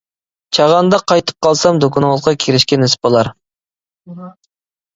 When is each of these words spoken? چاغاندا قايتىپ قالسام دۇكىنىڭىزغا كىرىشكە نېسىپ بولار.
چاغاندا 0.57 0.99
قايتىپ 1.11 1.45
قالسام 1.49 1.83
دۇكىنىڭىزغا 1.85 2.35
كىرىشكە 2.47 2.81
نېسىپ 2.81 3.07
بولار. 3.09 3.33